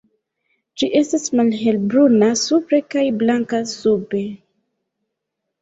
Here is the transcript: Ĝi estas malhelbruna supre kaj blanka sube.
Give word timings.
Ĝi 0.81 0.87
estas 0.99 1.27
malhelbruna 1.41 2.29
supre 2.45 2.79
kaj 2.95 3.05
blanka 3.21 3.61
sube. 3.75 4.27